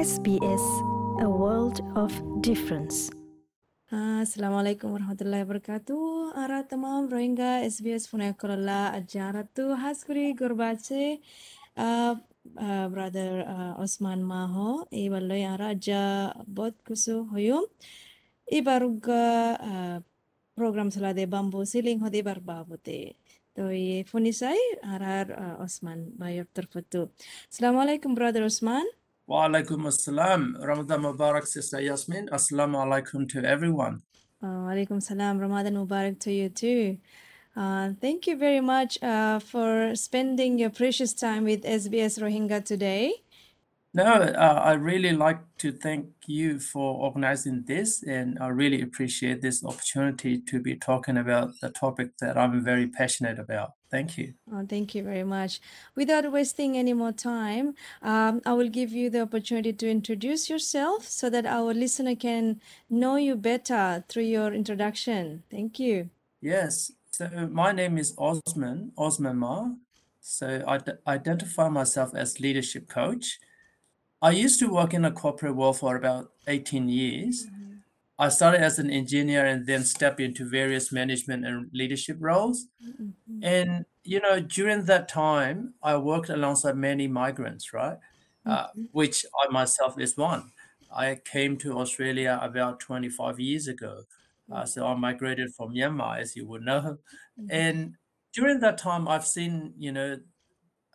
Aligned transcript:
SBS 0.00 0.64
A 1.20 1.28
World 1.28 1.84
of 1.92 2.12
Difference. 2.40 3.12
السلام 3.92 4.54
عليكم 4.54 4.92
ورحمة 4.92 5.16
الله 5.20 5.42
وبركاته 5.42 5.96
أرى 6.44 6.62
تمام 6.62 7.08
روينغا 7.12 7.66
اس 7.66 7.82
بي 7.82 7.96
اس 7.96 8.06
فنيا 8.06 8.30
كورولا 8.30 8.96
أجارتو 8.96 9.72
هاسكري 9.72 10.36
غرباتشي 10.40 11.20
برادر 12.92 13.44
عثمان 13.80 14.24
ماهو 14.24 14.86
إي 14.92 15.10
والله 15.10 15.34
يا 15.34 15.56
راجا 15.56 16.32
بود 16.48 16.74
كسو 16.86 17.26
هيوم 17.36 17.66
إي 18.52 18.60
باروغا 18.60 20.00
program 20.60 20.88
sila 20.90 21.12
de 21.12 21.26
bambu 21.26 21.60
siling 21.72 22.00
hodi 22.00 22.22
barbabute 22.22 23.16
toy 23.56 24.04
funisai 24.10 24.60
arar 24.94 25.26
osman 25.64 26.00
bayar 26.20 26.46
terfutu 26.56 27.02
assalamualaikum 27.52 28.10
brother 28.18 28.42
osman 28.48 28.86
Walaikum 29.30 29.86
assalam. 29.86 30.60
Ramadan 30.60 31.02
Mubarak, 31.02 31.46
Sister 31.46 31.80
Yasmin. 31.80 32.28
Assalamu 32.30 32.78
alaikum 32.84 33.28
to 33.28 33.44
everyone. 33.44 34.02
Uh, 34.42 34.66
Alaikum 34.66 35.00
salam. 35.00 35.38
Ramadan 35.38 35.74
Mubarak 35.74 36.18
to 36.18 36.32
you 36.32 36.48
too. 36.48 36.98
Uh, 37.56 37.90
thank 38.00 38.26
you 38.26 38.36
very 38.36 38.60
much 38.60 39.00
uh, 39.04 39.38
for 39.38 39.94
spending 39.94 40.58
your 40.58 40.70
precious 40.70 41.14
time 41.14 41.44
with 41.44 41.62
SBS 41.62 42.18
Rohingya 42.18 42.64
today. 42.64 43.22
No, 43.92 44.04
uh, 44.04 44.62
I 44.64 44.74
really 44.74 45.12
like 45.12 45.40
to 45.58 45.72
thank 45.72 46.06
you 46.26 46.60
for 46.60 46.94
organizing 46.94 47.64
this, 47.66 48.04
and 48.04 48.38
I 48.38 48.48
really 48.48 48.82
appreciate 48.82 49.42
this 49.42 49.64
opportunity 49.64 50.40
to 50.42 50.60
be 50.60 50.76
talking 50.76 51.16
about 51.16 51.58
the 51.60 51.70
topic 51.70 52.16
that 52.18 52.38
I'm 52.38 52.62
very 52.62 52.86
passionate 52.86 53.40
about. 53.40 53.72
Thank 53.90 54.16
you. 54.16 54.34
Oh, 54.52 54.64
thank 54.64 54.94
you 54.94 55.02
very 55.02 55.24
much. 55.24 55.60
Without 55.96 56.30
wasting 56.30 56.78
any 56.78 56.92
more 56.92 57.10
time, 57.10 57.74
um, 58.02 58.40
I 58.46 58.52
will 58.52 58.68
give 58.68 58.92
you 58.92 59.10
the 59.10 59.22
opportunity 59.22 59.72
to 59.72 59.90
introduce 59.90 60.48
yourself 60.48 61.08
so 61.08 61.28
that 61.28 61.44
our 61.44 61.74
listener 61.74 62.14
can 62.14 62.60
know 62.88 63.16
you 63.16 63.34
better 63.34 64.04
through 64.08 64.24
your 64.24 64.54
introduction. 64.54 65.42
Thank 65.50 65.80
you. 65.80 66.10
Yes, 66.40 66.92
so 67.10 67.28
my 67.50 67.72
name 67.72 67.98
is 67.98 68.14
Osman, 68.16 68.92
Osman 68.96 69.36
Ma. 69.36 69.70
So 70.20 70.62
I 70.64 70.78
d- 70.78 70.92
identify 71.08 71.68
myself 71.68 72.14
as 72.14 72.38
leadership 72.38 72.88
coach. 72.88 73.40
I 74.22 74.30
used 74.32 74.58
to 74.60 74.68
work 74.68 74.92
in 74.94 75.04
a 75.04 75.12
corporate 75.12 75.56
world 75.56 75.78
for 75.78 75.96
about 75.96 76.32
18 76.46 76.88
years. 76.88 77.46
I 78.18 78.28
started 78.28 78.60
as 78.60 78.78
an 78.78 78.90
engineer 78.90 79.46
and 79.46 79.66
then 79.66 79.84
stepped 79.84 80.20
into 80.20 80.48
various 80.48 80.92
management 80.92 81.46
and 81.46 81.70
leadership 81.72 82.18
roles. 82.20 82.66
And, 83.42 83.86
you 84.04 84.20
know, 84.20 84.40
during 84.40 84.84
that 84.84 85.08
time, 85.08 85.74
I 85.82 85.96
worked 85.96 86.28
alongside 86.28 86.76
many 86.76 87.08
migrants, 87.08 87.72
right? 87.72 87.98
Uh, 88.44 88.68
which 88.92 89.24
I 89.42 89.48
myself 89.50 89.98
is 89.98 90.16
one. 90.16 90.52
I 90.94 91.20
came 91.24 91.56
to 91.58 91.78
Australia 91.78 92.38
about 92.42 92.80
25 92.80 93.40
years 93.40 93.68
ago. 93.68 94.04
Uh, 94.52 94.66
so 94.66 94.86
I 94.86 94.94
migrated 94.94 95.54
from 95.54 95.74
Myanmar, 95.74 96.18
as 96.18 96.36
you 96.36 96.46
would 96.46 96.62
know. 96.62 96.98
And 97.48 97.96
during 98.32 98.60
that 98.60 98.78
time, 98.78 99.08
I've 99.08 99.26
seen, 99.26 99.74
you 99.78 99.92
know, 99.92 100.18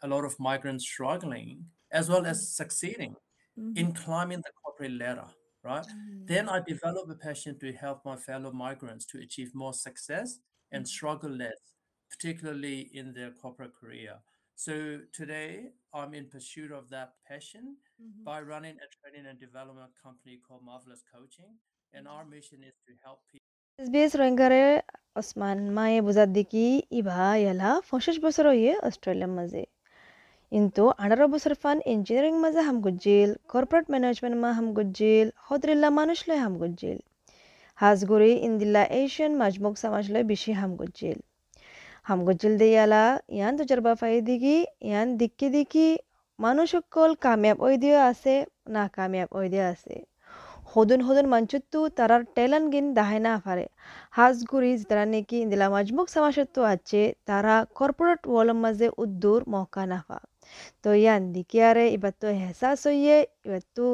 a 0.03 0.07
lot 0.07 0.25
of 0.25 0.39
migrants 0.39 0.85
struggling 0.85 1.65
as 1.94 2.08
well 2.08 2.24
as 2.26 2.38
succeeding 2.60 3.14
in 3.80 3.92
climbing 3.92 4.40
the 4.46 4.52
corporate 4.62 4.96
ladder, 5.02 5.28
right? 5.64 5.86
Then 6.32 6.48
I 6.48 6.60
developed 6.60 7.10
a 7.10 7.18
passion 7.28 7.58
to 7.62 7.68
help 7.72 7.98
my 8.04 8.16
fellow 8.16 8.52
migrants 8.52 9.04
to 9.06 9.18
achieve 9.18 9.50
more 9.54 9.74
success 9.74 10.38
and 10.72 10.82
struggle 10.86 11.30
less, 11.30 11.60
particularly 12.12 12.78
in 12.94 13.06
their 13.12 13.32
corporate 13.42 13.74
career. 13.80 14.14
So 14.66 15.00
today, 15.12 15.50
I'm 15.94 16.12
in 16.14 16.24
pursuit 16.36 16.70
of 16.78 16.84
that 16.90 17.10
passion 17.28 17.64
by 18.28 18.38
running 18.52 18.76
a 18.84 18.88
training 18.96 19.26
and 19.30 19.38
development 19.38 19.92
company 20.04 20.34
called 20.46 20.62
Marvelous 20.70 21.02
Coaching. 21.14 21.52
And 21.92 22.06
our 22.06 22.24
mission 22.24 22.60
is 22.70 22.76
to 22.86 22.92
help 23.04 23.20
people. 23.31 23.47
SBS 23.78 24.12
রোহিঙ্গারে 24.20 24.62
Osman 25.20 25.58
মায়ে 25.76 25.98
বুঝার 26.06 26.31
দিকি 26.36 26.66
ইভা 27.00 27.20
ইয়ালা 27.42 27.70
পঁচিশ 27.91 28.16
বছর 28.25 28.44
হয়ে 28.50 28.72
অস্ট্রেলিয়ার 28.88 29.32
মাঝে 29.38 29.62
ಇಂತು 30.57 30.83
ಅಣರ 31.03 31.23
ಬುಸರ್ಫಾನ್ 31.31 31.79
engineering 31.91 32.39
ಮಜ 32.43 32.57
ಹಮ್ 32.67 32.79
ಗುಜ್ಜಿಲ್ 32.79 33.31
corporate 33.53 33.88
management 33.93 34.38
ಮಾ 34.43 34.49
ಹಮ್ 34.51 34.69
ಗುಜ್ಜಿಲ್, 34.71 35.29
ಹೋದ್ರಿಲ್ಲ 35.47 35.85
ಮನುಷ್ಲೆ 35.89 36.35
হাম 36.35 36.53
ಗುಜ್ಜಿಲ್. 36.57 37.01
হাজগুড়ি 37.77 38.31
ইন্দিল্লা 38.47 38.83
এশিয়ান 38.99 39.33
মাজমুক 39.41 39.75
সামাজলৈ 39.77 40.23
বেছি 40.23 40.51
হাম 40.51 40.71
গজিল 40.75 41.17
হাম 42.05 42.19
গজিল 42.27 42.53
দেয়ালা 42.57 43.03
ইয়ান 43.38 43.53
দুজারবা 43.59 43.94
ফাই 43.94 44.13
দিগি 44.21 44.57
ইয়ান 44.89 45.07
দিকি 45.17 45.47
দিকি 45.49 45.88
মানুষ 46.39 46.67
সকল 46.75 47.09
কামিয়াব 47.25 47.57
ওই 47.67 47.75
দিয়ে 47.83 47.99
আছে 48.11 48.35
না 48.75 48.83
কামিয়াব 48.95 49.29
ওই 49.39 49.47
দিয়ে 49.53 49.65
আছে 49.73 49.95
সদন 50.71 50.99
হদুন 51.07 51.27
মানচুত্তু 51.33 51.79
তারার 51.97 52.23
টেলেন্ট 52.35 52.67
গিন 52.73 52.85
দাহাই 52.94 53.19
না 53.27 53.33
ফারে 53.44 53.65
হাজগুড়ি 54.13 54.71
যারা 54.81 55.03
নাকি 55.05 55.35
ইন্দিলা 55.44 55.67
মাজমুক 55.75 56.07
সামাজত্ব 56.15 56.57
আছে 56.73 57.01
তারা 57.25 57.55
কর্পোরেট 57.77 58.21
ওয়ালম 58.27 58.57
মাঝে 58.65 58.88
উদ্দুর 59.03 59.41
মহকা 59.53 59.83
নাফা 59.91 60.19
তো 60.82 60.91
ইয়ান 61.03 61.22
দিকে 61.34 61.58
আরে 61.70 61.84
এবার 61.97 62.14
তো 62.22 62.26
এহসাস 62.36 62.81
হইয়ে 62.88 63.16
এবার 63.47 63.62
তো 63.76 63.84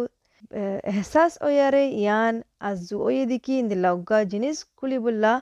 এহসাস 0.90 1.32
ওয়ারে 1.44 1.84
ইয়ান 2.02 2.34
আজু 2.68 2.96
ওয়ে 3.06 3.24
দিকি 3.30 3.52
ইন্দিলা 3.62 3.90
উগা 3.96 4.18
জিনিস 4.32 4.56
খুলিবুল্লা 4.78 5.32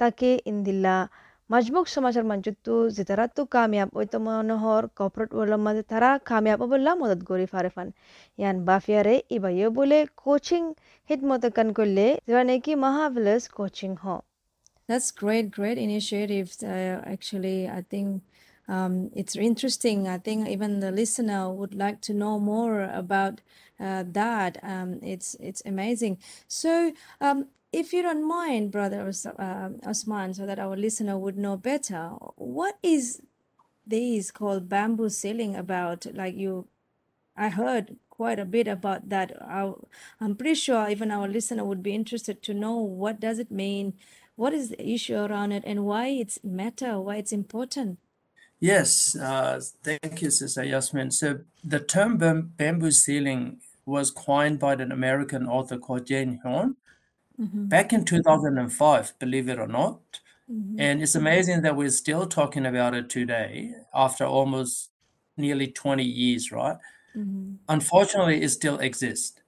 তাকে 0.00 0.30
ইন্দিলা 0.50 0.96
মাজমুক 1.50 1.86
সমাজের 1.94 2.24
মানচুত্তু 2.30 2.74
যে 2.96 3.02
তারা 3.08 3.24
তো 3.36 3.42
কামিয়াব 3.54 3.88
ওই 3.98 4.06
তো 4.12 4.18
মনোহর 4.26 4.82
কর্পোরেট 4.98 5.30
ওয়ালম 5.36 5.60
মাঝে 5.66 5.82
তারা 5.92 6.10
কামিয়াব 6.30 6.60
বললা 6.72 6.90
মদত 7.00 7.20
গরি 7.30 7.46
ফারে 7.52 7.70
ফান 7.74 7.88
ইয়ান 8.38 8.56
বাফিয়ারে 8.68 9.16
ইবাইও 9.36 9.68
বলে 9.78 9.98
কোচিং 10.22 10.62
হিদমত 11.10 11.44
কান 11.56 11.68
করলে 11.78 12.06
যেটা 12.26 12.42
নাকি 12.50 12.72
মাহাভিলাস 12.84 13.42
কোচিং 13.56 13.92
হ 14.04 14.06
That's 14.88 15.10
great, 15.12 15.46
great 15.50 15.78
initiative. 15.78 16.48
Uh, 16.64 16.98
actually, 17.06 17.58
I 17.70 17.80
think 17.82 18.08
um, 18.67 19.11
it's 19.15 19.35
interesting. 19.35 20.07
I 20.07 20.17
think 20.17 20.47
even 20.47 20.79
the 20.79 20.91
listener 20.91 21.49
would 21.51 21.73
like 21.73 22.01
to 22.01 22.13
know 22.13 22.39
more 22.39 22.83
about 22.83 23.41
uh, 23.79 24.03
that. 24.11 24.57
Um, 24.63 24.99
it's 25.03 25.35
it's 25.39 25.61
amazing. 25.65 26.17
So, 26.47 26.93
um, 27.21 27.47
if 27.71 27.93
you 27.93 28.01
don't 28.01 28.27
mind, 28.27 28.71
brother 28.71 29.07
Os- 29.07 29.25
uh, 29.25 29.69
Osman, 29.85 30.33
so 30.33 30.45
that 30.45 30.59
our 30.59 30.75
listener 30.75 31.17
would 31.17 31.37
know 31.37 31.57
better, 31.57 32.09
what 32.35 32.77
is 32.83 33.21
this 33.85 34.31
called 34.31 34.69
bamboo 34.69 35.09
ceiling 35.09 35.55
about? 35.55 36.05
Like 36.13 36.35
you 36.35 36.67
I 37.37 37.49
heard 37.49 37.97
quite 38.09 38.39
a 38.39 38.45
bit 38.45 38.67
about 38.67 39.09
that. 39.09 39.31
I, 39.41 39.71
I'm 40.19 40.35
pretty 40.35 40.55
sure 40.55 40.89
even 40.89 41.11
our 41.11 41.27
listener 41.27 41.63
would 41.65 41.83
be 41.83 41.93
interested 41.95 42.41
to 42.43 42.53
know 42.53 42.77
what 42.77 43.19
does 43.19 43.39
it 43.39 43.51
mean, 43.51 43.93
what 44.35 44.53
is 44.53 44.69
the 44.69 44.89
issue 44.89 45.15
around 45.15 45.51
it, 45.53 45.63
and 45.65 45.85
why 45.85 46.07
it's 46.07 46.43
matter, 46.43 46.99
why 46.99 47.17
it's 47.17 47.31
important. 47.31 47.99
Yes, 48.59 49.15
uh, 49.15 49.61
thank 49.83 50.21
you, 50.21 50.31
Sister 50.31 50.63
Yasmin. 50.63 51.11
So 51.11 51.39
the 51.63 51.79
term 51.79 52.17
bam- 52.17 52.53
bamboo 52.57 52.91
ceiling 52.91 53.61
was 53.85 54.11
coined 54.11 54.59
by 54.59 54.73
an 54.73 54.91
American 54.91 55.47
author 55.47 55.77
called 55.77 56.07
Jane 56.07 56.39
Horn 56.43 56.75
back 57.69 57.93
in 57.93 58.05
2005, 58.05 59.13
believe 59.19 59.49
it 59.49 59.59
or 59.59 59.67
not. 59.67 59.99
And 60.77 61.01
it's 61.03 61.15
amazing 61.15 61.61
that 61.63 61.75
we're 61.75 61.89
still 61.89 62.25
talking 62.27 62.65
about 62.65 62.93
it 62.95 63.09
today 63.09 63.73
after 63.93 64.25
almost 64.25 64.91
nearly 65.37 65.67
20 65.67 66.03
years, 66.03 66.51
right? 66.51 66.77
Unfortunately, 67.69 68.41
it 68.41 68.49
still 68.49 68.79
exists. 68.79 69.39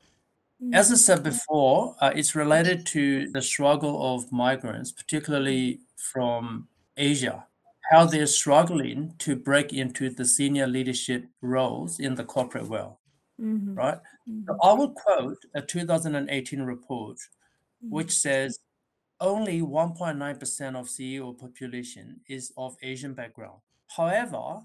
As 0.74 0.92
I 0.92 0.96
said 0.96 1.24
before, 1.24 1.96
uh, 2.02 2.12
it's 2.16 2.36
related 2.36 2.86
to 2.88 3.30
the 3.32 3.42
struggle 3.42 4.16
of 4.16 4.32
migrants, 4.32 4.92
particularly 4.92 5.82
from 5.98 6.68
Asia, 6.98 7.46
how 7.90 8.06
they're 8.06 8.28
struggling 8.28 9.14
to 9.18 9.36
break 9.36 9.74
into 9.74 10.10
the 10.10 10.26
senior 10.26 10.68
leadership 10.68 11.26
roles 11.42 12.00
in 12.00 12.16
the 12.16 12.24
corporate 12.24 12.68
world, 12.68 12.98
mm-hmm. 13.42 13.74
right? 13.74 13.98
So 14.28 14.54
mm-hmm. 14.54 14.62
I 14.62 14.74
will 14.74 14.92
quote 14.92 15.44
a 15.56 15.62
2018 15.62 16.62
report 16.62 17.18
mm-hmm. 17.18 17.90
which 17.90 18.12
says 18.12 18.60
only 19.20 19.62
1.9% 19.62 20.76
of 20.80 20.88
CEO 20.88 21.38
population 21.38 22.22
is 22.28 22.54
of 22.58 22.78
Asian 22.84 23.14
background. 23.14 23.60
However, 23.88 24.62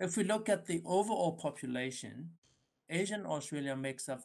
if 0.00 0.16
we 0.16 0.24
look 0.24 0.48
at 0.48 0.66
the 0.66 0.82
overall 0.84 1.32
population, 1.32 2.30
Asian 2.90 3.24
Australia 3.24 3.76
makes 3.76 4.08
up 4.08 4.22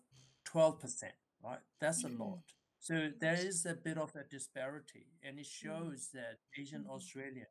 12%, 0.51 1.03
right? 1.43 1.59
That's 1.79 2.03
a 2.03 2.09
lot. 2.09 2.39
So 2.79 3.09
there 3.21 3.35
is 3.35 3.65
a 3.65 3.75
bit 3.75 3.97
of 3.97 4.11
a 4.15 4.23
disparity, 4.29 5.07
and 5.23 5.39
it 5.39 5.45
shows 5.45 6.09
that 6.13 6.39
Asian 6.59 6.85
Australia 6.89 7.45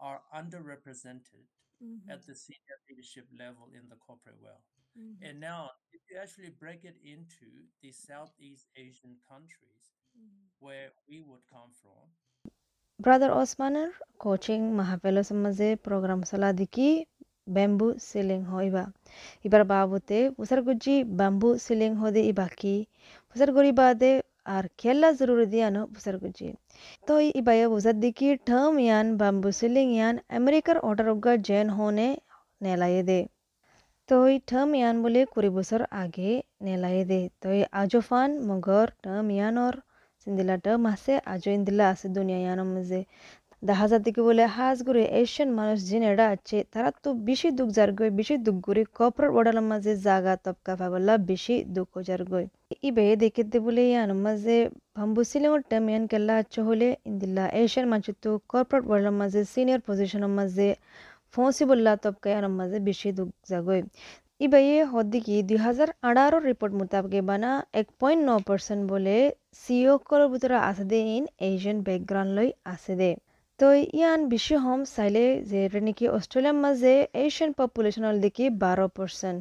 are 0.00 0.20
underrepresented 0.34 1.46
mm-hmm. 1.82 2.10
at 2.10 2.26
the 2.26 2.34
senior 2.34 2.78
leadership 2.88 3.26
level 3.38 3.68
in 3.74 3.88
the 3.88 3.96
corporate 3.96 4.40
world. 4.42 4.64
Mm-hmm. 4.98 5.28
And 5.28 5.40
now, 5.40 5.70
if 5.92 6.00
you 6.10 6.16
actually 6.20 6.50
break 6.58 6.84
it 6.84 6.96
into 7.04 7.68
the 7.82 7.92
Southeast 7.92 8.66
Asian 8.76 9.16
countries 9.28 9.92
mm-hmm. 10.16 10.48
where 10.60 10.90
we 11.08 11.20
would 11.20 11.44
come 11.52 11.70
from, 11.82 12.08
Brother 12.98 13.28
Osmaner 13.28 13.92
coaching 14.18 14.72
mahapelo 14.72 15.20
Samaze 15.20 15.76
program 15.82 16.22
saladiki 16.22 17.06
bamboo 17.46 17.98
ceiling 17.98 18.44
hoiba 18.52 18.92
ibar 19.44 19.64
babute 19.64 20.32
usar 20.38 20.62
guji 20.64 21.04
bamboo 21.04 21.58
ceiling 21.58 21.94
hode 21.94 22.20
ibaki 22.32 22.88
usar 23.34 23.52
gori 23.52 23.72
বাদে 24.45 24.45
আর 24.45 24.65
খেলা 24.77 25.09
জরুরি 25.13 25.45
দিয়ানো 25.45 25.81
পুসার 25.87 26.15
গুজি 26.17 26.47
তো 27.07 27.13
ইবায়া 27.39 27.67
বুঝার 27.69 27.97
দিকি 27.99 28.27
ঠম 28.45 28.73
ইয়ান 28.79 29.07
bamboo 29.17 29.49
ceiling 29.51 29.87
ইয়ান 29.91 30.15
আমেরিকার 30.29 30.77
order 30.79 31.07
উগা 31.09 31.33
gen 31.37 31.67
হনে 31.69 32.09
নেলাইয়ে 32.61 33.03
দে 33.03 33.21
তো 34.09 34.15
ঠম 34.47 34.69
ইয়ান 34.73 34.95
বলে 35.03 35.21
কুড়ি 35.25 35.49
বছর 35.49 35.81
আগে 35.93 36.31
নেলাইয়ে 36.61 37.03
দে 37.05 37.21
তো 37.41 37.47
আজোফান 37.71 38.29
মগর 38.47 38.87
ঠম 39.03 39.25
ইয়ানর 39.29 39.75
সিন্দিলা 40.27 40.55
ঠম 40.57 40.81
আছে 40.85 41.13
আজো 41.25 41.49
আছে 43.58 43.66
দেখা 43.68 43.86
যাতে 43.92 44.08
কি 44.14 44.20
বলে 44.28 44.44
হাজ 44.56 44.78
করে 44.86 45.02
এশিয়ান 45.22 45.50
মানুষ 45.58 45.78
জিনেরা 45.90 46.26
আছে 46.34 46.58
তারা 46.72 46.90
তো 47.04 47.08
বেশি 47.28 47.48
দুঃখ 47.58 47.68
যার 47.76 47.90
গই 47.98 48.10
বেশি 48.18 48.34
দুঃখ 48.46 48.58
করে 48.66 48.82
কপর 48.98 49.26
ওডার 49.38 49.58
মাঝে 49.70 49.92
জাগা 50.06 50.34
তপকা 50.44 50.72
ফাগলা, 50.80 51.14
বেশি 51.30 51.54
দুঃখ 51.76 51.92
যার 52.08 52.22
গই 52.30 52.44
ইবে 52.88 53.04
দেখিতে 53.22 53.56
বলে 53.66 53.82
ইয়ান 53.90 54.10
মাঝে 54.24 54.56
ভাম্বু 54.96 55.22
সিলিংর 55.30 55.60
টাইম 55.70 55.84
ইয়ান 55.92 56.04
কেল্লা 56.12 56.34
আচ্ছা 56.42 56.60
হলে, 56.68 56.88
ইন্দিল্লা 57.10 57.44
এশিয়ান 57.62 57.86
মানুষ 57.92 58.06
তো 58.24 58.30
কর্পোরেট 58.52 58.84
ওয়ার্ল্ডের 58.88 59.16
মাঝে, 59.20 59.40
সিনিয়র 59.52 59.80
পজিশনের 59.88 60.32
মাঝে 60.38 60.68
ফৌসি 61.34 61.64
বললা 61.70 61.92
তপকা 62.04 62.28
ইয়ানোর 62.32 62.54
মাঝে 62.60 62.78
বেশি 62.88 63.08
দুঃখ 63.18 63.30
জাগই 63.50 63.82
ইবাইয়ে 64.46 64.78
হদ্দিকি 64.92 65.34
দুই 65.48 65.58
হাজার 65.66 65.88
আঠারো 66.08 66.38
রিপোর্ট 66.50 66.72
মোতাবেক 66.78 67.14
বানা 67.30 67.50
এক 67.80 67.86
পয়েন্ট 68.00 68.22
ন 68.28 68.30
পার্সেন্ট 68.48 68.82
বলে 68.92 69.16
সিও 69.62 69.94
কর 70.08 70.20
ভিতরে 70.32 70.56
আছে 70.70 70.84
দে, 70.90 70.98
ইন 71.16 71.24
এশিয়ান 71.48 71.78
ব্যাকগ্রাউন্ড 71.86 72.30
লৈ 72.38 72.48
আছে 72.74 72.94
দে। 73.00 73.10
তো 73.60 73.66
ইয়ান 73.92 74.20
বেশি 74.28 74.54
হম 74.64 74.80
চাইলে 74.94 75.24
যে 75.50 75.60
নেকি 75.86 76.06
অস্ট্রেলিয়ার 76.08 76.58
মাঝে 76.64 76.94
এশিয়ান 77.24 77.50
পপুলেশনের 77.60 78.16
দিকে 78.24 78.44
বারো 78.62 78.86
পার্সেন্ট 78.96 79.40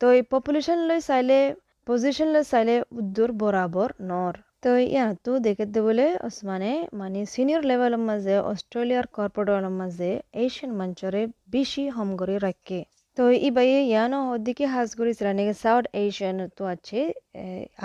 তো 0.00 0.06
এই 0.16 0.22
পপুলেশন 0.32 0.78
লৈ 0.88 1.00
চাইলে 1.00 1.38
পজিশন 1.86 2.28
লৈ 2.34 2.44
চাইলে 2.44 2.74
উদ্দুর 2.98 3.30
বরাবর 3.32 3.88
নর 4.10 4.34
তো 4.62 4.70
ইয়াতো 4.86 5.32
দেখতে 5.38 5.78
বলে 5.80 6.06
ওসমানে 6.26 6.72
মানে 6.92 7.20
সিনিয়র 7.26 7.62
লেভেলের 7.70 8.02
মাঝে 8.08 8.34
অস্ট্রেলিয়ার 8.52 9.06
কর্পোরেটের 9.16 9.74
মাঝে 9.80 10.10
এশিয়ান 10.44 10.72
মঞ্চরে 10.80 11.22
বেশি 11.52 11.82
হম 11.96 12.08
করে 12.20 12.36
রাখে 12.38 12.80
তো 13.16 13.22
ই 13.38 13.50
ইয়ানো 13.84 14.18
হদ্দিকে 14.30 14.64
হাজ 14.74 14.88
করি 14.98 15.12
নাকি 15.30 15.54
সাউথ 15.64 15.84
এশিয়ান 16.02 16.36
আছে 16.74 17.00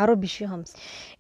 আরও 0.02 0.14
বেশি 0.24 0.44
হম। 0.52 0.62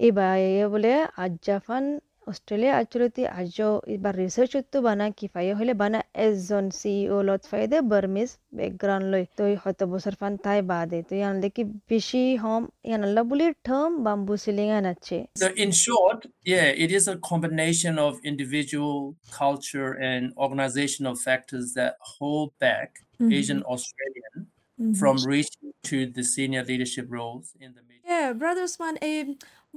এই 0.05 0.11
বাইয়ে 0.17 0.65
বলে 0.73 0.91
আজাফান 1.23 1.85
অস্ট্রেলিয়া 2.31 2.73
আচলতে 2.81 3.21
আজ 3.39 3.57
এবার 3.95 4.13
রিসার্চ 4.23 4.53
তো 4.73 4.77
বানা 4.87 5.05
কিফায়ে 5.19 5.53
হলে 5.59 5.73
বানা 5.81 5.99
এজন 6.25 6.65
সিইও 6.79 7.17
লত 7.27 7.43
ফাইদে 7.51 7.77
বার্মিস 7.91 8.29
ব্যাকগ্রাউন্ড 8.57 9.05
লই 9.13 9.23
তো 9.37 9.43
হয়তো 9.63 9.83
বছর 9.93 10.13
ফান 10.19 10.33
তাই 10.45 10.59
বাদে 10.71 10.99
তো 11.09 11.13
ইয়ান 11.21 11.35
দেখি 11.43 11.63
বেশি 11.91 12.23
হম 12.43 12.63
ইয়ান 12.89 13.01
আল্লাহ 13.07 13.23
বলি 13.31 13.45
টার্ম 13.67 13.91
বাম্বু 14.05 14.33
সিলিং 14.43 14.67
আন 14.77 14.85
আছে 14.93 15.17
So 15.43 15.47
in 15.63 15.69
short, 15.85 16.19
yeah, 16.53 16.67
it 16.83 16.89
is 16.97 17.03
a 17.13 17.15
combination 17.31 17.93
of 18.07 18.11
individual 18.31 18.97
culture 19.41 19.91
and 20.11 20.23
organizational 20.45 21.15
factors 21.25 21.65
that 21.77 21.93
hold 22.13 22.49
back 22.65 22.89
Mhm. 23.19 23.31
Asian 23.37 23.61
Australian 23.73 24.35
Mhm. 24.79 24.95
from 25.01 25.15
reaching 25.33 25.69
to 25.89 25.97
the 26.17 26.23
senior 26.35 26.63
leadership 26.63 27.05
roles 27.09 27.47
in 27.65 27.69
the 27.77 27.83
media. 27.89 28.03
Yeah, 28.05 28.27
Brother 28.33 28.63
Usman, 28.63 28.95
um, 29.01 29.27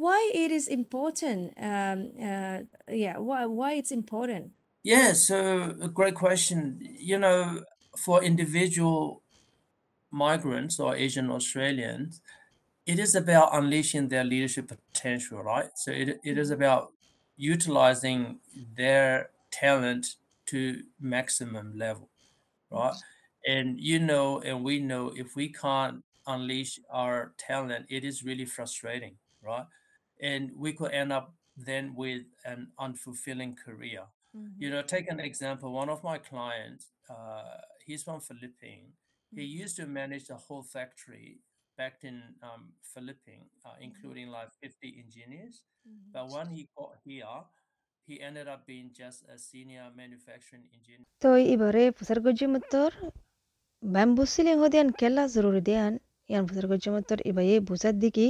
why 0.01 0.31
it 0.35 0.51
is 0.51 0.67
important? 0.69 1.53
Um, 1.57 1.99
uh, 2.21 2.59
yeah, 2.89 3.19
why 3.19 3.47
why 3.47 3.75
it's 3.75 3.93
important? 3.93 4.53
Yeah, 4.83 5.13
so 5.13 5.77
a 5.81 5.89
great 5.89 6.15
question. 6.15 6.79
You 6.81 7.19
know, 7.19 7.65
for 7.99 8.23
individual 8.25 9.23
migrants 10.11 10.81
or 10.81 10.97
Asian 10.97 11.31
Australians, 11.31 12.23
it 12.87 12.99
is 12.99 13.15
about 13.15 13.51
unleashing 13.55 14.09
their 14.09 14.25
leadership 14.25 14.69
potential, 14.69 15.43
right? 15.43 15.71
So 15.77 15.93
it, 15.93 16.21
it 16.25 16.39
is 16.39 16.51
about 16.51 16.93
utilizing 17.37 18.41
their 18.77 19.31
talent 19.53 20.17
to 20.47 20.85
maximum 21.01 21.79
level, 21.79 22.11
right? 22.71 22.97
And 23.47 23.81
you 23.81 23.99
know, 23.99 24.41
and 24.41 24.65
we 24.65 24.81
know 24.81 25.09
if 25.17 25.37
we 25.37 25.51
can't 25.53 26.05
unleash 26.27 26.81
our 26.91 27.35
talent, 27.39 27.87
it 27.91 28.05
is 28.05 28.25
really 28.25 28.47
frustrating, 28.47 29.19
right? 29.43 29.67
and 30.23 30.51
we 30.57 30.73
could 30.73 30.93
end 30.93 31.13
up 31.13 31.35
then 31.57 31.95
with 31.95 32.23
an 32.45 32.69
unfulfilling 32.79 33.57
career. 33.57 34.03
Mm-hmm. 34.37 34.63
You 34.63 34.71
know, 34.71 34.83
take 34.83 35.11
an 35.11 35.21
example. 35.21 35.73
One 35.73 35.89
of 35.89 36.05
my 36.05 36.19
clients, 36.19 36.87
uh, 37.09 37.59
he's 37.85 38.03
from 38.03 38.21
Philippines. 38.21 38.95
Mm-hmm. 38.95 39.41
He 39.41 39.47
used 39.47 39.77
to 39.77 39.87
manage 39.87 40.27
the 40.27 40.37
whole 40.37 40.63
factory 40.63 41.41
back 41.77 41.99
in 42.03 42.23
um, 42.43 42.73
Philippines, 42.95 43.51
uh, 43.65 43.75
including 43.81 44.27
mm-hmm. 44.27 44.35
like 44.35 44.51
50 44.63 45.03
engineers. 45.05 45.63
But 46.13 46.29
when 46.31 46.49
he 46.49 46.69
got 46.77 46.93
here, 47.05 47.25
he 48.07 48.21
ended 48.21 48.49
up 48.49 48.67
being 48.67 48.91
just 48.93 49.25
a 49.35 49.39
senior 49.39 49.87
manufacturing 49.97 50.65
engineer. 50.75 51.07
Toi 51.21 51.43
ibare 51.55 51.93
pusargojimator 51.93 52.91
bambusile 53.83 54.55
hodian 54.61 54.93
kella 54.93 55.29
zururidian 55.29 56.01
yan 56.29 56.47
pusargojimator 56.47 57.19
ibaye 57.31 57.61
busadiki. 57.61 58.29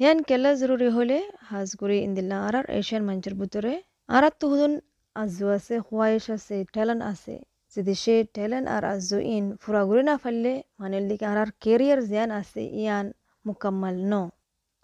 হলে 0.00 1.18
হাজ 1.48 1.68
গুড়ি 1.80 1.96
ইন্দিল্লা 2.06 2.36
আর 2.46 2.54
আর 2.56 2.66
Asian 2.78 3.02
মঞ্চের 3.08 3.34
ভিতরে 3.40 3.72
আর 4.08 4.24
তো 4.40 4.44
হুদুন 4.50 4.72
আজু 5.16 5.44
আছে 5.56 5.74
হোয়াইশ 5.86 6.24
আছে 6.36 6.56
talent 6.74 7.02
আছে 7.12 7.34
যদি 7.76 7.92
সে 8.02 8.14
ট্যালেন্ট 8.36 8.66
আর 8.68 8.82
আজু 8.94 9.18
ইন 9.34 9.44
ফুরাগুড়ি 9.62 10.02
না 10.10 10.14
ফেললে 10.22 10.52
মানের 10.80 11.04
দিকে 11.10 11.24
আর 11.26 11.38
আর 11.44 11.50
কেরিয়ার 11.62 12.00
জিয়ান 12.08 12.30
আছে 12.40 12.62
ইয়ান 12.74 13.06
মুকাম্মাল 13.44 13.96
ন 14.04 14.14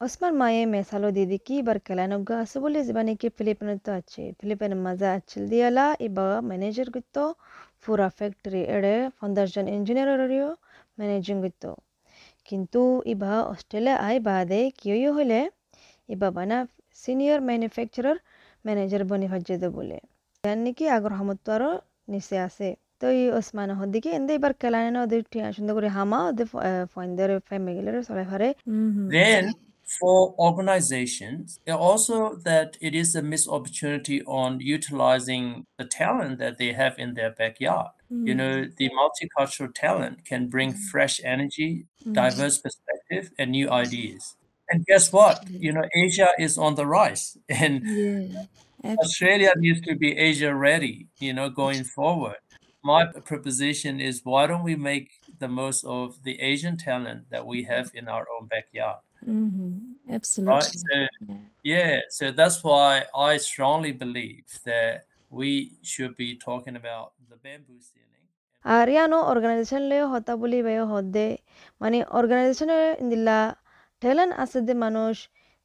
ওসমান 0.01 0.33
মায়ে 0.41 0.63
মেসালো 0.75 1.09
দিদি 1.17 1.39
কি 1.47 1.57
বার 1.67 1.79
কেলানগা 1.87 2.35
আছে 2.45 2.57
বলে 2.65 2.79
জীবানি 2.87 3.13
কি 3.21 3.29
ফিলিপিনের 3.37 3.79
তো 3.87 3.91
আছে 3.99 4.23
ফিলিপিনের 4.39 4.81
মাজা 4.87 5.09
আচ্ছিল 5.17 5.43
দিয়ালা 5.53 5.87
ইবা 6.07 6.27
ম্যানেজার 6.49 6.89
গিতো 6.95 7.25
পুরা 7.83 8.09
ফ্যাক্টরি 8.19 8.63
এড়ে 8.77 8.95
পঞ্চাশ 9.19 9.49
জন 9.55 9.67
ইঞ্জিনিয়ারেরও 9.77 10.51
ম্যানেজিং 10.99 11.37
গিতো 11.45 11.71
কিন্তু 12.46 12.82
ইবা 13.06 13.34
অস্ট্রেলিয়া 13.44 13.96
আই 14.00 14.18
বাদে 14.20 14.62
কিয় 14.80 15.10
হলে 15.18 15.40
ইবা 16.10 16.30
বানা 16.32 16.58
সিনিয়র 16.96 17.40
ম্যানুফ্যাকচারার 17.42 18.18
ম্যানেজার 18.66 19.04
বনি 19.04 19.28
ভাজ্যে 19.28 19.56
বলে 19.70 19.98
ইয়ার 20.44 20.58
নাকি 20.58 20.86
আগর 20.88 21.14
হামত 21.20 21.48
আরও 21.50 21.72
নিচে 22.10 22.36
আছে 22.40 22.70
তো 23.00 23.06
এই 23.14 23.26
ওসমান 23.30 23.70
হদিকে 23.80 24.10
এন্দে 24.10 24.34
এবার 24.34 24.54
কেলানে 24.54 24.90
না 24.96 25.00
ওদের 25.04 25.22
টিয়া 25.32 25.46
সুন্দর 25.58 25.74
করে 25.78 25.90
হামা 25.90 26.20
ওদের 26.30 26.48
ফয়েন্দের 26.94 27.32
ফ্যামিলির 27.48 27.98
চলে 28.10 28.24
ফারে 28.30 28.50
Mm-hmm. 28.68 29.08
For 30.01 30.35
organizations, 30.39 31.61
it 31.65 31.73
also 31.73 32.35
that 32.45 32.77
it 32.81 32.95
is 32.95 33.15
a 33.15 33.23
missed 33.23 33.49
opportunity 33.49 34.21
on 34.25 34.59
utilizing 34.59 35.65
the 35.79 35.85
talent 35.85 36.39
that 36.41 36.59
they 36.59 36.73
have 36.73 36.99
in 36.99 37.15
their 37.15 37.31
backyard. 37.31 37.91
You 38.09 38.35
know, 38.35 38.57
mm. 38.63 38.77
the 38.77 38.91
multicultural 38.91 39.75
talent 39.75 40.25
can 40.25 40.49
bring 40.49 40.75
mm. 40.75 40.79
fresh 40.91 41.21
energy, 41.25 41.87
mm. 42.05 42.13
diverse 42.13 42.59
perspective, 42.59 43.33
and 43.39 43.51
new 43.51 43.69
ideas. 43.71 44.37
And 44.71 44.85
guess 44.87 45.13
what? 45.13 45.49
You 45.49 45.73
know, 45.73 45.85
Asia 45.95 46.29
is 46.39 46.57
on 46.57 46.77
the 46.77 46.87
rise, 46.87 47.37
and 47.49 47.83
Yeah. 47.85 48.47
Australia 48.99 49.53
needs 49.57 49.81
to 49.81 49.97
be 49.97 50.17
Asia 50.17 50.55
ready, 50.55 51.09
you 51.19 51.33
know, 51.33 51.49
going 51.49 51.83
forward. 51.83 52.37
My 52.85 53.07
proposition 53.07 54.01
is 54.01 54.21
why 54.23 54.47
don't 54.47 54.63
we 54.63 54.77
make 54.77 55.11
the 55.41 55.49
most 55.49 55.85
of 55.85 56.23
the 56.23 56.41
Asian 56.41 56.77
talent 56.77 57.31
that 57.31 57.45
we 57.45 57.63
mm-hmm. 57.63 57.73
have 57.73 57.91
in 57.95 58.07
our 58.07 58.27
own 58.39 58.47
backyard? 58.47 58.99
Mm-hmm. 59.27 59.71
Right? 60.45 60.65
So, 60.65 61.07
Yeah. 61.65 62.01
so 62.11 62.31
that's 62.31 62.63
why 62.63 63.05
I 63.15 63.37
strongly 63.39 63.93
believe 63.95 64.47
that 64.65 65.05
we 65.31 65.53
should 65.83 66.17
be 66.17 66.37
talking 66.39 66.77
about 66.77 67.07
the 67.31 67.37
bamboo 67.37 67.81
ceiling. 67.83 68.03
আর 68.65 68.87
ইয়ানো 68.95 69.19
অর্গানাইজেশনলে 69.33 69.99
হতা 70.13 70.33
বলি 70.43 70.59
by 70.67 70.77
হদে 70.93 71.29
মানে 71.81 71.99
অর্গানাইজেশনে 72.19 72.79
ইন্দিলা 73.03 73.39
talent 74.03 74.33
আছে 74.43 74.59
যে 74.69 74.75
মানুষ 74.85 75.15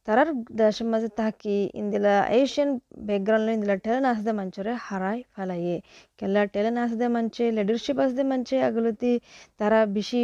তারার 0.07 0.29
দেশের 0.61 0.87
মাঝে 0.93 1.09
থাকি 1.21 1.57
ইন্দিলা 1.81 2.15
এশিয়ান 2.39 2.69
ব্যাকগ্রাউন্ড 3.07 3.47
ইন্দিলা 3.57 3.75
টেলেন্ট 3.85 4.07
আছে 4.11 4.23
দে 4.27 4.33
মানুষরে 4.39 4.73
হারাই 4.87 5.19
ফেলাইয়ে 5.33 5.77
কেলা 6.19 6.41
টেলেন্ট 6.53 6.77
আছে 6.85 6.95
দে 7.01 7.07
মানছে 7.15 7.43
লিডারশিপ 7.57 7.97
আছে 8.03 8.15
দে 8.19 8.23
মানছে 8.31 8.55
আগলতি 8.69 9.11
তারা 9.59 9.79
বেশি 9.97 10.23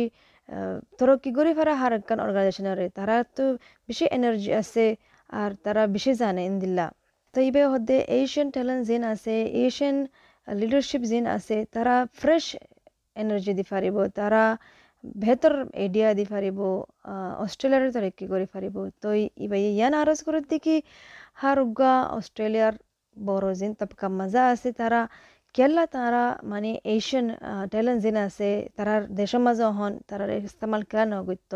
তরক্কি 0.99 1.31
করে 1.37 1.51
ফেরা 1.57 1.73
হারাক্কান 1.81 2.19
অর্গানাইজেশনের 2.25 2.79
তারা 2.97 3.15
তো 3.37 3.43
বেশি 3.89 4.05
এনার্জি 4.17 4.51
আছে 4.61 4.85
আর 5.33 5.51
তারা 5.65 5.83
বেশি 5.95 6.11
জানে 6.21 6.41
ইন্দিল্লা 6.51 6.87
তো 7.35 7.37
ইবে 7.47 7.63
হদে 7.71 7.97
এশিয়ান 8.17 8.47
টেলেন্ট 8.55 8.83
যেন 8.89 9.03
আছে 9.13 9.33
এশিয়ান 9.61 9.97
লিডারশিপ 10.47 11.01
যেন 11.11 11.25
আছে 11.37 11.57
তারা 11.75 11.95
ফ্রেশ 12.19 12.45
এনার্জি 13.15 13.51
দি 13.57 13.63
পারিব 13.71 13.95
তারা 14.19 14.43
বেহতর 15.21 15.53
আইডিয়া 15.75 16.09
দি 16.19 16.25
পারিব 16.33 16.59
অস্ট্রেলিয়ার 17.43 17.83
তরক্কি 17.95 18.25
করে 18.31 18.45
পারিব 18.53 18.75
তো 19.01 19.09
ইবাই 19.45 19.61
ইয়ান 19.69 19.93
আরজ 20.01 20.19
করে 20.27 20.39
দেখি 20.51 20.75
হার 21.41 21.57
উগা 21.65 21.93
অস্ট্রেলিয়ার 22.17 22.75
বড় 23.15 23.47
যেন 23.59 23.71
তবকা 23.81 24.07
মজা 24.19 24.43
আছে 24.53 24.69
তারা 24.81 25.01
কেলা 25.56 25.84
তারা 25.94 26.24
মানে 26.44 26.70
এশিয়ান 26.88 27.26
ট্যালেন্ট 27.72 28.00
যিন 28.04 28.16
আছে 28.26 28.48
তারার 28.76 29.02
দেশের 29.20 29.40
মাঝে 29.46 29.64
অহন 29.70 29.92
তারার 30.08 30.30
ইস্তেমাল 30.40 30.82
কেলা 30.90 31.04
নগত্য 31.12 31.52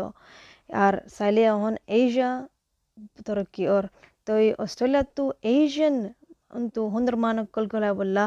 আর 0.77 0.93
চাইলে 1.17 1.43
অহন 1.55 1.73
এশিয়া 1.97 2.31
তরক্কি 3.25 3.63
ওর 3.75 3.83
তো 4.27 4.33
অস্ট্রেলিয়া 4.63 5.03
তো 5.17 5.23
এশিয়ান 5.53 5.97
ಅಂತೂ 6.53 6.81
ಹುಂದರ್ಮಾನ್ 6.93 7.39
ಒಕ್ಕಲ್ 7.41 7.67
ಗೊಲ 7.73 7.85
ಬಲ್ಲ 7.99 8.17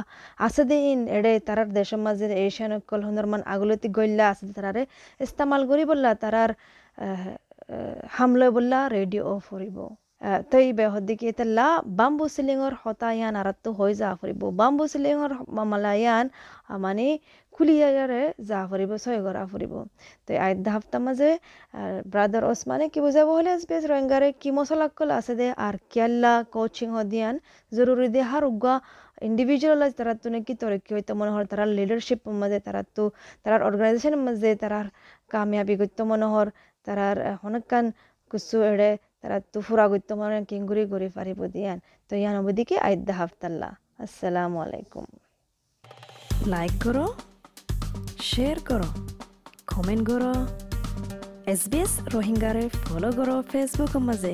আসে 0.40 0.62
ইন 0.88 1.00
এড়ে 1.16 1.32
তারার 1.46 1.70
দেশের 1.78 2.00
মাঝে 2.06 2.26
এশিয়ান 2.40 2.72
অকল 2.76 3.00
মান 3.32 3.42
আগলতি 3.54 3.88
গল্লা 3.98 4.24
আসে 4.32 4.44
তারারে 4.56 4.82
ইস্তেমাল 5.20 5.62
করি 5.70 5.84
বললা 5.90 6.10
তারার 6.22 6.50
হামলয় 8.16 8.52
বললা 8.56 8.78
রেডিও 8.96 9.22
অফ 9.32 9.44
করিব 9.52 9.78
হদ্দিকে 10.21 11.29
তেল্লা 11.31 11.67
বাম্বু 11.91 12.25
সিলিংর 12.27 12.73
হতায়ান 12.83 13.33
আরাত্তু 13.35 13.69
হৈ 13.79 13.91
যা 13.93 14.09
ফুৰিব 14.19 14.41
বাম্বু 14.59 14.83
সিলিংর 14.87 15.31
মামালায়ান 15.49 16.25
মানে 16.79 17.07
খুলিয়ারে 17.55 18.23
যা 18.49 18.59
ফুৰিব 18.69 18.91
ছয় 19.03 19.19
গৰা 19.25 19.43
ফুৰিব 19.51 19.73
তো 20.25 20.31
আইদা 20.45 20.69
হাফতা 20.75 20.97
মাঝে 20.99 21.29
ব্রাদার 22.11 22.43
ওসমানে 22.45 22.85
কি 22.93 22.99
বুঝাবো 23.05 23.31
হলে 23.37 23.51
বেশ 23.69 23.83
রোহিঙ্গারে 23.91 24.29
কি 24.41 24.49
মশলা 24.57 24.87
কল 24.97 25.09
আছে 25.19 25.33
দে 25.39 25.47
আর 25.65 25.75
কেল্লা 25.93 26.33
কোচিং 26.53 26.89
হদিয়ান 26.97 27.35
জরুরি 27.71 28.07
দে 28.15 28.21
হার 28.31 28.43
উগা 28.51 28.75
ইন্ডিভিজুয়াল 29.21 29.81
তারা 29.97 30.13
তো 30.21 30.27
নাকি 30.33 30.53
তরক্কি 30.61 30.91
হইতো 30.95 31.11
মনে 31.19 31.31
হয় 31.35 31.45
তারা 31.51 31.65
লিডারশিপ 31.77 32.19
মাঝে 32.41 32.59
তারা 32.67 32.81
তো 32.95 33.03
তারার 33.43 33.61
অর্গানাইজেশন 33.67 34.13
মাঝে 34.25 34.49
তারার 34.61 34.87
কামিয়াবি 35.31 35.75
করতো 35.81 36.01
মনে 36.11 36.27
হয় 36.33 36.49
তারার 36.87 37.17
হনকান 37.41 37.85
কুসু 38.31 38.57
এড়ে 38.71 38.89
তারা 39.27 39.39
তো 39.53 39.59
ফুরা 39.67 39.85
করতো 39.91 40.13
কিং 40.49 40.61
ঘুরি 40.69 40.83
ঘুরি 40.93 41.07
পারিব 41.17 41.39
দিয়ান। 41.53 41.77
তো 42.09 42.13
ইয়ান 42.21 42.35
অবদিকে 42.41 42.75
আইদ্দা 42.87 43.13
হাফতাল্লা 43.19 43.69
আসসালামু 44.03 44.57
আলাইকুম। 44.65 45.05
লাইক 46.53 46.73
করো 46.83 47.05
শেয়ার 48.31 48.57
করো 48.69 48.89
কমেন্ট 49.71 50.03
করো 50.09 50.33
এস 51.53 51.61
বি 51.71 51.79
এস 51.85 51.93
রোহিঙ্গারে 52.13 52.63
ফলো 52.85 53.09
করো 53.17 53.35
ফেসবুক 53.51 53.93
মাজে 54.07 54.33